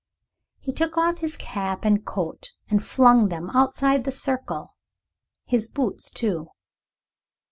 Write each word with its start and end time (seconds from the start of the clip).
He 0.57 0.71
took 0.73 0.97
off 0.97 1.19
his 1.19 1.37
cap 1.37 1.85
and 1.85 2.03
coat 2.03 2.53
and 2.71 2.83
flung 2.83 3.27
them 3.27 3.51
outside 3.51 4.03
the 4.03 4.11
circle, 4.11 4.73
his 5.45 5.67
boots 5.67 6.09
too. 6.09 6.47